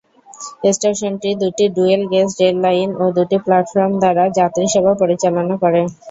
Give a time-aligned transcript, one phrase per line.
[0.71, 5.81] স্টেশনটি দুটি dual gauge rail line ও দুটি প্লাটফর্ম দ্বারা যাত্রী সেবা পরিচালনা করে।